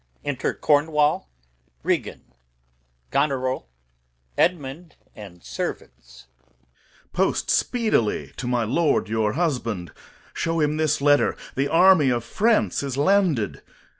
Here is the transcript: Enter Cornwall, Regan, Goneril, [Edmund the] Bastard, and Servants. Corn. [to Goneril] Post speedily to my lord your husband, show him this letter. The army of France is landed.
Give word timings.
Enter 0.25 0.55
Cornwall, 0.55 1.29
Regan, 1.83 2.33
Goneril, 3.11 3.67
[Edmund 4.35 4.95
the] 4.95 4.95
Bastard, 5.13 5.31
and 5.33 5.43
Servants. 5.43 6.25
Corn. 6.43 6.55
[to 6.55 6.57
Goneril] 6.57 6.75
Post 7.31 7.49
speedily 7.51 8.33
to 8.35 8.47
my 8.47 8.63
lord 8.63 9.07
your 9.09 9.33
husband, 9.33 9.91
show 10.33 10.59
him 10.59 10.77
this 10.77 11.01
letter. 11.01 11.35
The 11.53 11.67
army 11.67 12.09
of 12.09 12.23
France 12.23 12.81
is 12.81 12.97
landed. 12.97 13.61